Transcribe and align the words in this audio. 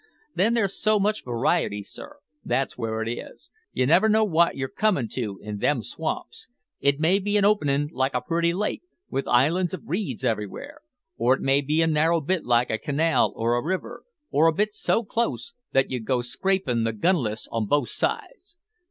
Then 0.33 0.55
there's 0.55 0.75
so 0.75 0.99
much 0.99 1.23
variety, 1.23 1.83
sir 1.83 2.17
that's 2.43 2.75
where 2.75 3.03
it 3.03 3.07
is. 3.07 3.51
You 3.71 3.85
never 3.85 4.09
know 4.09 4.23
wot 4.23 4.55
you're 4.57 4.67
comin' 4.67 5.07
to 5.09 5.37
in 5.43 5.59
them 5.59 5.83
swamps. 5.83 6.47
It 6.79 6.99
may 6.99 7.19
be 7.19 7.37
a 7.37 7.43
openin' 7.45 7.89
like 7.93 8.15
a 8.15 8.21
pretty 8.21 8.51
lake, 8.51 8.81
with 9.11 9.27
islands 9.27 9.75
of 9.75 9.83
reeds 9.85 10.25
everywhere; 10.25 10.79
or 11.17 11.35
it 11.35 11.41
may 11.41 11.61
be 11.61 11.83
a 11.83 11.85
narrow 11.87 12.19
bit 12.19 12.43
like 12.45 12.71
a 12.71 12.79
canal, 12.79 13.31
or 13.35 13.53
a 13.55 13.63
river; 13.63 14.01
or 14.31 14.47
a 14.47 14.53
bit 14.53 14.73
so 14.73 15.03
close 15.03 15.53
that 15.71 15.91
you 15.91 15.99
go 15.99 16.23
scrapin' 16.23 16.83
the 16.83 16.93
gun'les 16.93 17.47
on 17.51 17.67
both 17.67 17.89
sides. 17.89 18.57